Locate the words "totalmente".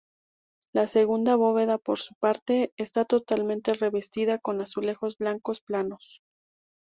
3.05-3.75